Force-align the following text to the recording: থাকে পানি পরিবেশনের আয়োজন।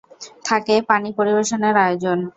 থাকে 0.45 0.75
পানি 0.89 1.09
পরিবেশনের 1.17 1.75
আয়োজন। 1.77 2.19